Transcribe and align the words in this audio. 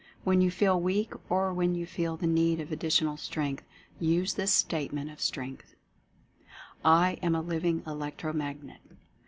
When 0.23 0.41
you 0.41 0.49
feel 0.49 0.81
weak, 0.81 1.13
or 1.29 1.53
when 1.53 1.75
you 1.75 1.85
feel 1.85 2.17
the 2.17 2.25
need 2.25 2.59
of 2.59 2.71
additional 2.71 3.17
Strength, 3.17 3.63
use 3.99 4.33
this 4.33 4.51
Statement 4.51 5.11
of 5.11 5.21
Strength: 5.21 5.75
"I 6.83 7.19
AM 7.21 7.35
A 7.35 7.41
LIVING 7.41 7.83
ELECTRO 7.85 8.33
MAGNET." 8.33 8.81